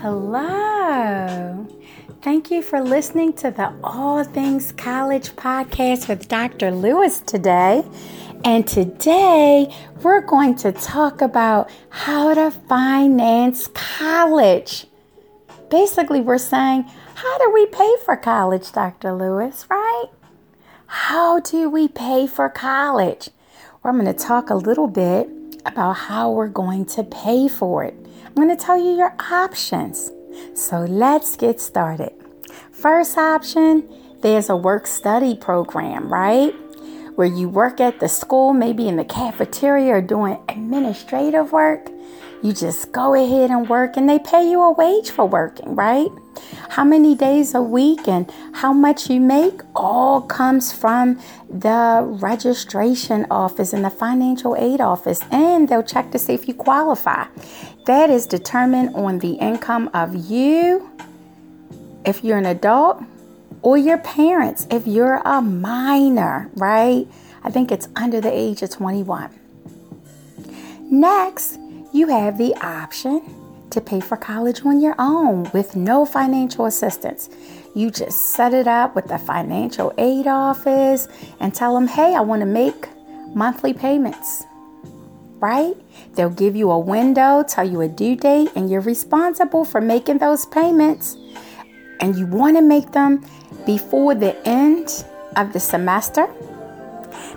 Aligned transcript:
Hello. 0.00 1.66
Thank 2.22 2.50
you 2.50 2.62
for 2.62 2.80
listening 2.80 3.34
to 3.34 3.52
the 3.52 3.72
All 3.84 4.24
Things 4.24 4.72
College 4.72 5.30
podcast 5.36 6.08
with 6.08 6.26
Dr. 6.26 6.72
Lewis 6.72 7.20
today. 7.20 7.84
And 8.44 8.66
today 8.66 9.72
we're 10.02 10.22
going 10.22 10.56
to 10.56 10.72
talk 10.72 11.22
about 11.22 11.70
how 11.90 12.34
to 12.34 12.50
finance 12.50 13.68
college. 13.74 14.86
Basically, 15.70 16.20
we're 16.20 16.38
saying, 16.38 16.90
how 17.14 17.38
do 17.38 17.52
we 17.52 17.66
pay 17.66 17.94
for 18.04 18.16
college, 18.16 18.72
Dr. 18.72 19.12
Lewis, 19.12 19.66
right? 19.70 20.08
How 20.92 21.38
do 21.38 21.70
we 21.70 21.86
pay 21.86 22.26
for 22.26 22.48
college? 22.48 23.30
Well, 23.80 23.94
I'm 23.94 24.00
going 24.00 24.12
to 24.12 24.24
talk 24.24 24.50
a 24.50 24.56
little 24.56 24.88
bit 24.88 25.28
about 25.64 25.92
how 25.92 26.32
we're 26.32 26.48
going 26.48 26.84
to 26.86 27.04
pay 27.04 27.46
for 27.46 27.84
it. 27.84 27.94
I'm 28.26 28.34
going 28.34 28.48
to 28.48 28.56
tell 28.56 28.76
you 28.76 28.96
your 28.96 29.14
options. 29.30 30.10
So 30.54 30.80
let's 30.80 31.36
get 31.36 31.60
started. 31.60 32.10
First 32.72 33.16
option, 33.16 33.88
there's 34.20 34.50
a 34.50 34.56
work 34.56 34.88
study 34.88 35.36
program, 35.36 36.12
right? 36.12 36.52
Where 37.16 37.28
you 37.28 37.48
work 37.48 37.80
at 37.80 38.00
the 38.00 38.08
school, 38.08 38.52
maybe 38.52 38.88
in 38.88 38.96
the 38.96 39.04
cafeteria 39.04 39.94
or 39.94 40.00
doing 40.00 40.38
administrative 40.48 41.52
work. 41.52 41.90
You 42.42 42.54
just 42.54 42.90
go 42.92 43.14
ahead 43.14 43.50
and 43.50 43.68
work, 43.68 43.98
and 43.98 44.08
they 44.08 44.18
pay 44.18 44.50
you 44.50 44.62
a 44.62 44.72
wage 44.72 45.10
for 45.10 45.26
working, 45.26 45.76
right? 45.76 46.08
How 46.70 46.84
many 46.84 47.14
days 47.14 47.54
a 47.54 47.60
week 47.60 48.08
and 48.08 48.32
how 48.54 48.72
much 48.72 49.10
you 49.10 49.20
make 49.20 49.60
all 49.74 50.22
comes 50.22 50.72
from 50.72 51.20
the 51.50 52.02
registration 52.22 53.26
office 53.30 53.74
and 53.74 53.84
the 53.84 53.90
financial 53.90 54.56
aid 54.56 54.80
office, 54.80 55.20
and 55.30 55.68
they'll 55.68 55.82
check 55.82 56.12
to 56.12 56.18
see 56.18 56.32
if 56.32 56.48
you 56.48 56.54
qualify. 56.54 57.26
That 57.84 58.08
is 58.08 58.26
determined 58.26 58.94
on 58.94 59.18
the 59.18 59.32
income 59.34 59.90
of 59.92 60.30
you, 60.30 60.88
if 62.06 62.24
you're 62.24 62.38
an 62.38 62.46
adult, 62.46 63.02
or 63.62 63.76
your 63.76 63.98
parents, 63.98 64.66
if 64.70 64.86
you're 64.86 65.20
a 65.24 65.42
minor, 65.42 66.50
right? 66.54 67.06
I 67.42 67.50
think 67.50 67.70
it's 67.72 67.88
under 67.96 68.20
the 68.20 68.32
age 68.32 68.62
of 68.62 68.70
21. 68.70 69.30
Next, 70.90 71.58
you 71.92 72.08
have 72.08 72.38
the 72.38 72.54
option 72.56 73.22
to 73.70 73.80
pay 73.80 74.00
for 74.00 74.16
college 74.16 74.64
on 74.64 74.80
your 74.80 74.94
own 74.98 75.48
with 75.52 75.76
no 75.76 76.04
financial 76.04 76.66
assistance. 76.66 77.30
You 77.74 77.90
just 77.90 78.32
set 78.32 78.52
it 78.52 78.66
up 78.66 78.96
with 78.96 79.06
the 79.06 79.18
financial 79.18 79.92
aid 79.96 80.26
office 80.26 81.08
and 81.38 81.54
tell 81.54 81.74
them, 81.74 81.86
hey, 81.86 82.14
I 82.14 82.20
want 82.20 82.40
to 82.40 82.46
make 82.46 82.88
monthly 83.34 83.72
payments, 83.72 84.44
right? 85.38 85.76
They'll 86.14 86.30
give 86.30 86.56
you 86.56 86.70
a 86.72 86.78
window, 86.78 87.44
tell 87.46 87.68
you 87.68 87.80
a 87.80 87.88
due 87.88 88.16
date, 88.16 88.50
and 88.56 88.68
you're 88.68 88.80
responsible 88.80 89.64
for 89.64 89.80
making 89.80 90.18
those 90.18 90.46
payments. 90.46 91.16
And 92.00 92.16
you 92.16 92.26
want 92.26 92.56
to 92.56 92.62
make 92.62 92.92
them 92.92 93.24
before 93.66 94.14
the 94.14 94.36
end 94.46 95.04
of 95.36 95.52
the 95.52 95.60
semester 95.60 96.28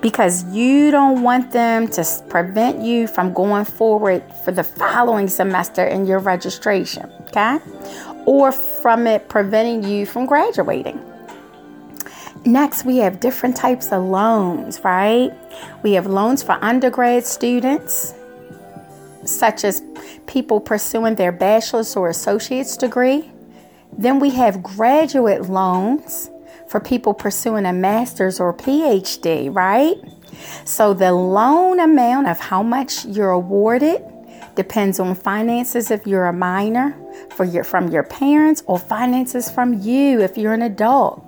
because 0.00 0.44
you 0.54 0.90
don't 0.90 1.22
want 1.22 1.50
them 1.50 1.88
to 1.88 2.22
prevent 2.28 2.80
you 2.80 3.06
from 3.06 3.32
going 3.32 3.64
forward 3.64 4.22
for 4.44 4.52
the 4.52 4.62
following 4.62 5.28
semester 5.28 5.84
in 5.84 6.06
your 6.06 6.20
registration, 6.20 7.10
okay? 7.22 7.58
Or 8.26 8.52
from 8.52 9.06
it 9.06 9.28
preventing 9.28 9.82
you 9.90 10.06
from 10.06 10.26
graduating. 10.26 11.04
Next, 12.44 12.84
we 12.84 12.98
have 12.98 13.18
different 13.18 13.56
types 13.56 13.92
of 13.92 14.04
loans, 14.04 14.80
right? 14.84 15.32
We 15.82 15.92
have 15.94 16.06
loans 16.06 16.42
for 16.42 16.52
undergrad 16.62 17.24
students, 17.24 18.14
such 19.24 19.64
as 19.64 19.82
people 20.26 20.60
pursuing 20.60 21.16
their 21.16 21.32
bachelor's 21.32 21.96
or 21.96 22.08
associate's 22.08 22.76
degree. 22.76 23.30
Then 23.96 24.20
we 24.20 24.30
have 24.30 24.62
graduate 24.62 25.48
loans 25.48 26.30
for 26.68 26.80
people 26.80 27.14
pursuing 27.14 27.66
a 27.66 27.72
master's 27.72 28.40
or 28.40 28.52
PhD, 28.54 29.54
right? 29.54 29.96
So 30.64 30.94
the 30.94 31.12
loan 31.12 31.80
amount 31.80 32.28
of 32.28 32.38
how 32.38 32.62
much 32.62 33.04
you're 33.06 33.30
awarded 33.30 34.02
depends 34.54 35.00
on 35.00 35.14
finances 35.14 35.90
if 35.90 36.06
you're 36.06 36.26
a 36.26 36.32
minor 36.32 36.96
for 37.30 37.44
your 37.44 37.64
from 37.64 37.88
your 37.88 38.02
parents 38.02 38.62
or 38.66 38.78
finances 38.78 39.50
from 39.50 39.74
you 39.74 40.20
if 40.20 40.36
you're 40.36 40.52
an 40.52 40.62
adult. 40.62 41.24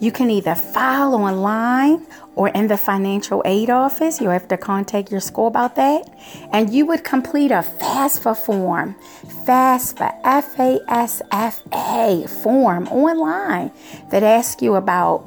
You 0.00 0.12
can 0.12 0.30
either 0.30 0.54
file 0.54 1.14
online 1.14 2.06
or 2.36 2.48
in 2.50 2.68
the 2.68 2.76
financial 2.76 3.42
aid 3.44 3.68
office. 3.68 4.20
You 4.20 4.28
have 4.28 4.46
to 4.48 4.56
contact 4.56 5.10
your 5.10 5.20
school 5.20 5.48
about 5.48 5.74
that. 5.74 6.08
And 6.52 6.72
you 6.72 6.86
would 6.86 7.02
complete 7.02 7.50
a 7.50 7.64
FAFSA 7.80 8.36
form, 8.36 8.94
FAFSA, 9.44 10.17
F 10.28 10.58
A 10.58 10.78
S 10.88 11.22
F 11.32 11.62
A 11.72 12.26
form 12.42 12.86
online 12.88 13.72
that 14.10 14.22
asks 14.22 14.60
you 14.60 14.74
about 14.74 15.24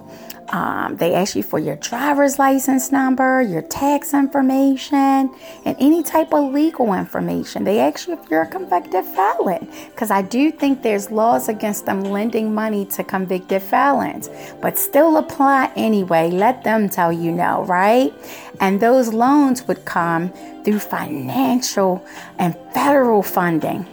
um, 0.50 0.98
they 0.98 1.14
ask 1.14 1.36
you 1.36 1.44
for 1.44 1.60
your 1.60 1.78
driver's 1.78 2.38
license 2.38 2.92
number, 2.92 3.42
your 3.42 3.62
tax 3.62 4.14
information, 4.14 5.34
and 5.66 5.78
any 5.80 6.04
type 6.04 6.34
of 6.34 6.52
legal 6.52 6.94
information. 6.94 7.64
They 7.64 7.80
ask 7.80 8.08
you 8.08 8.14
if 8.16 8.30
you're 8.30 8.42
a 8.42 8.48
convicted 8.48 9.06
felon, 9.06 9.70
because 9.92 10.12
I 10.12 10.22
do 10.22 10.52
think 10.52 10.84
there's 10.84 11.10
laws 11.10 11.48
against 11.48 11.86
them 11.86 12.04
lending 12.04 12.54
money 12.54 12.86
to 12.88 13.04
convicted 13.04 13.62
felons, 13.62 14.30
but 14.62 14.78
still 14.78 15.16
apply 15.18 15.72
anyway. 15.78 16.30
Let 16.30 16.66
them 16.66 16.90
tell 16.90 17.14
you 17.14 17.32
no, 17.32 17.64
right? 17.64 18.14
And 18.60 18.82
those 18.82 19.14
loans 19.14 19.66
would 19.68 19.86
come 19.86 20.34
through 20.66 20.80
financial 20.80 22.06
and 22.38 22.58
federal 22.74 23.24
funding. 23.24 23.88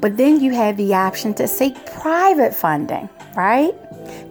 But 0.00 0.16
then 0.16 0.40
you 0.40 0.52
have 0.52 0.76
the 0.76 0.94
option 0.94 1.34
to 1.34 1.48
seek 1.48 1.74
private 1.86 2.54
funding, 2.54 3.08
right? 3.36 3.74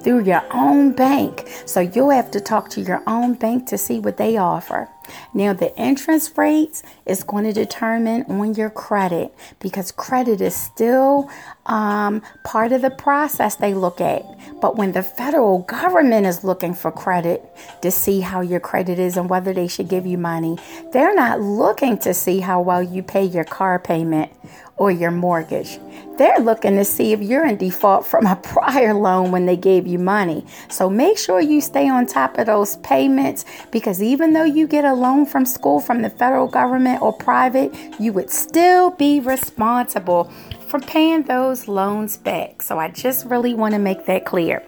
Through 0.02 0.24
your 0.24 0.44
own 0.52 0.92
bank. 0.94 1.48
So 1.66 1.80
you'll 1.80 2.12
have 2.12 2.32
to 2.32 2.42
talk 2.42 2.70
to 2.72 2.82
your 2.82 3.02
own 3.08 3.34
bank 3.34 3.68
to 3.68 3.78
see 3.78 4.00
what 4.00 4.18
they 4.18 4.38
offer. 4.38 4.90
Now, 5.34 5.54
the 5.54 5.76
interest 5.78 6.38
rates 6.38 6.84
is 7.06 7.24
going 7.24 7.44
to 7.46 7.54
determine 7.54 8.24
on 8.24 8.54
your 8.56 8.70
credit 8.70 9.34
because 9.60 9.92
credit 9.92 10.42
is 10.42 10.56
still 10.56 11.30
um, 11.66 12.22
part 12.44 12.72
of 12.72 12.82
the 12.82 12.90
process 12.90 13.56
they 13.56 13.74
look 13.74 14.02
at. 14.02 14.24
But 14.62 14.78
when 14.78 14.94
the 14.94 15.04
federal 15.04 15.60
government 15.60 16.26
is 16.26 16.44
looking 16.44 16.74
for 16.74 16.92
credit 16.92 17.44
to 17.82 17.92
see 17.92 18.22
how 18.22 18.42
your 18.42 18.60
credit 18.60 19.00
is 19.00 19.18
and 19.18 19.30
whether 19.30 19.54
they 19.54 19.68
should 19.68 19.90
give 19.90 20.06
you 20.06 20.18
money, 20.18 20.58
they're 20.92 21.16
not 21.16 21.42
looking 21.42 21.98
to 22.00 22.14
see 22.14 22.40
how 22.40 22.62
well 22.62 22.82
you 22.82 23.04
pay 23.04 23.24
your 23.24 23.44
car 23.44 23.80
payment 23.80 24.32
or 24.78 24.92
your 24.92 25.12
mortgage. 25.12 25.80
They're 26.18 26.40
looking 26.40 26.76
to 26.78 26.86
see 26.86 27.14
if 27.14 27.22
you're 27.22 27.46
in 27.46 27.58
default 27.58 28.06
from 28.06 28.26
a 28.26 28.36
prior 28.44 28.94
loan 28.94 29.32
when 29.32 29.46
they 29.46 29.58
gave 29.66 29.88
you 29.88 29.98
money. 29.98 30.46
So 30.70 30.92
make 30.92 31.18
sure 31.18 31.42
you 31.42 31.60
stay 31.60 31.90
on 31.90 32.06
top 32.06 32.38
of 32.38 32.46
those 32.46 32.78
payments 32.78 33.46
because 33.72 34.00
even 34.00 34.32
though 34.34 34.44
you 34.44 34.68
get 34.68 34.86
a 34.86 34.94
loan 34.94 35.26
from 35.26 35.44
school 35.44 35.80
from 35.80 36.04
the 36.04 36.12
federal 36.12 36.48
government 36.48 37.02
or 37.02 37.12
private, 37.12 37.74
you 38.00 38.14
would 38.14 38.30
still 38.30 38.92
be 38.92 39.20
responsible 39.20 40.26
for 40.68 40.80
paying 40.80 41.24
those 41.24 41.68
loans 41.68 42.16
back. 42.16 42.62
So 42.62 42.78
I 42.78 42.90
just 42.90 43.26
really 43.26 43.56
want 43.56 43.74
to 43.74 43.80
make 43.80 44.06
that 44.06 44.24
clear. 44.24 44.64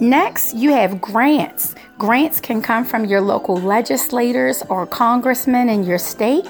Next, 0.00 0.54
you 0.54 0.72
have 0.72 1.00
grants. 1.00 1.74
Grants 1.96 2.40
can 2.40 2.60
come 2.60 2.84
from 2.84 3.06
your 3.06 3.22
local 3.22 3.56
legislators 3.56 4.62
or 4.68 4.86
congressmen 4.86 5.70
in 5.70 5.84
your 5.84 5.98
state 5.98 6.46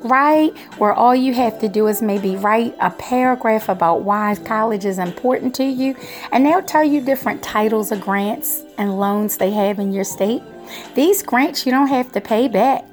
right? 0.00 0.56
Where 0.78 0.92
all 0.92 1.14
you 1.14 1.34
have 1.34 1.58
to 1.60 1.68
do 1.68 1.86
is 1.86 2.02
maybe 2.02 2.36
write 2.36 2.74
a 2.80 2.90
paragraph 2.90 3.68
about 3.68 4.02
why 4.02 4.36
college 4.44 4.84
is 4.84 4.98
important 4.98 5.54
to 5.56 5.64
you, 5.64 5.96
and 6.32 6.44
they'll 6.44 6.62
tell 6.62 6.84
you 6.84 7.00
different 7.00 7.42
titles 7.42 7.92
of 7.92 8.00
grants 8.00 8.62
and 8.78 8.98
loans 8.98 9.36
they 9.36 9.50
have 9.50 9.78
in 9.78 9.92
your 9.92 10.04
state. 10.04 10.42
These 10.94 11.22
grants 11.22 11.66
you 11.66 11.72
don't 11.72 11.88
have 11.88 12.12
to 12.12 12.20
pay 12.20 12.48
back. 12.48 12.84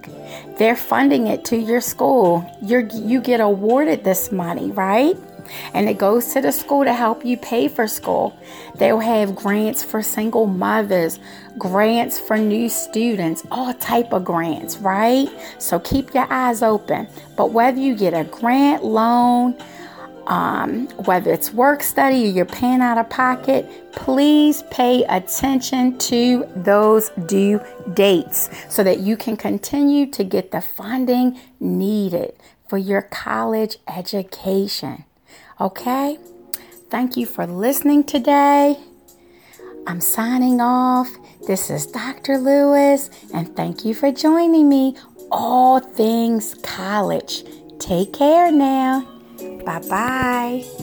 They're 0.57 0.75
funding 0.75 1.27
it 1.27 1.45
to 1.45 1.57
your 1.57 1.81
school. 1.81 2.45
you 2.61 2.87
you 2.93 3.21
get 3.21 3.39
awarded 3.39 4.03
this 4.03 4.31
money, 4.31 4.71
right? 4.71 5.17
And 5.73 5.89
it 5.89 5.97
goes 5.97 6.33
to 6.33 6.41
the 6.41 6.51
school 6.51 6.83
to 6.83 6.93
help 6.93 7.25
you 7.25 7.37
pay 7.37 7.67
for 7.67 7.87
school. 7.87 8.37
They'll 8.75 8.99
have 8.99 9.35
grants 9.35 9.83
for 9.83 10.01
single 10.01 10.45
mothers, 10.47 11.19
grants 11.57 12.19
for 12.19 12.37
new 12.37 12.69
students, 12.69 13.43
all 13.51 13.73
type 13.75 14.13
of 14.13 14.23
grants, 14.23 14.77
right? 14.77 15.27
So 15.59 15.79
keep 15.79 16.13
your 16.13 16.31
eyes 16.31 16.61
open. 16.61 17.07
But 17.35 17.51
whether 17.51 17.79
you 17.79 17.95
get 17.95 18.13
a 18.13 18.23
grant, 18.25 18.83
loan, 18.83 19.57
um, 20.27 20.87
whether 21.05 21.31
it's 21.31 21.51
work 21.51 21.83
study 21.83 22.25
or 22.25 22.31
you're 22.31 22.45
paying 22.45 22.81
out 22.81 22.97
of 22.97 23.09
pocket, 23.09 23.91
please 23.91 24.63
pay 24.71 25.03
attention 25.05 25.97
to 25.97 26.47
those 26.55 27.09
due 27.25 27.59
dates 27.93 28.49
so 28.69 28.83
that 28.83 28.99
you 28.99 29.17
can 29.17 29.35
continue 29.35 30.05
to 30.11 30.23
get 30.23 30.51
the 30.51 30.61
funding 30.61 31.39
needed 31.59 32.33
for 32.67 32.77
your 32.77 33.01
college 33.01 33.77
education. 33.87 35.03
Okay? 35.59 36.17
Thank 36.89 37.17
you 37.17 37.25
for 37.25 37.45
listening 37.47 38.03
today. 38.03 38.77
I'm 39.87 40.01
signing 40.01 40.61
off. 40.61 41.09
This 41.47 41.69
is 41.69 41.85
Dr. 41.87 42.37
Lewis, 42.37 43.09
and 43.33 43.55
thank 43.55 43.83
you 43.83 43.93
for 43.93 44.11
joining 44.11 44.69
me. 44.69 44.95
All 45.31 45.79
things 45.79 46.55
college. 46.63 47.43
Take 47.79 48.13
care 48.13 48.51
now. 48.51 49.07
Bye 49.65 49.81
bye. 49.89 50.80